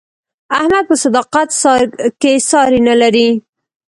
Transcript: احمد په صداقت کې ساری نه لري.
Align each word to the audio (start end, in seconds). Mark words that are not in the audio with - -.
احمد 0.57 0.83
په 0.89 0.95
صداقت 1.03 1.49
کې 2.21 2.33
ساری 2.49 2.79
نه 2.87 2.95
لري. 3.01 3.29